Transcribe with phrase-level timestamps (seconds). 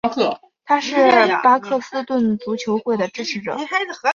[0.65, 0.95] 他是
[1.43, 3.55] 巴克斯顿足球会的支持者。